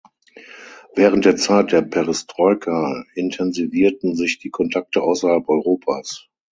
Während 0.95 1.25
der 1.25 1.35
Zeit 1.35 1.71
der 1.71 1.83
Perestroika 1.83 3.03
intensivierten 3.13 4.15
sich 4.15 4.39
die 4.39 4.49
Kontakte 4.49 5.03
außerhalb 5.03 5.47
Europas. 5.47 6.27